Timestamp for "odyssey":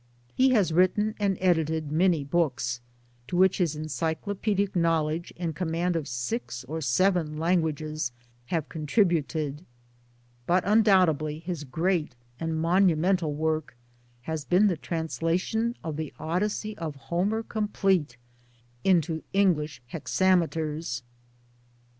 16.17-16.75